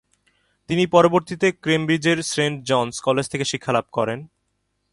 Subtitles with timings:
[0.69, 4.19] তিনি পরবর্তীতে কেমব্রিজের সেন্ট জনস কলেজ থেকে শিক্ষা লাভ করেন।